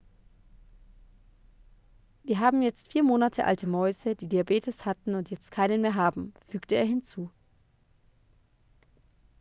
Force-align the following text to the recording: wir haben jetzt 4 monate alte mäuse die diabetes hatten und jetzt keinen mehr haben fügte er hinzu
wir 2.23 2.39
haben 2.39 2.63
jetzt 2.63 2.91
4 2.91 3.03
monate 3.03 3.45
alte 3.45 3.67
mäuse 3.67 4.15
die 4.15 4.27
diabetes 4.27 4.83
hatten 4.87 5.13
und 5.13 5.29
jetzt 5.29 5.51
keinen 5.51 5.81
mehr 5.81 5.93
haben 5.93 6.33
fügte 6.47 6.73
er 6.73 6.85
hinzu 6.85 7.29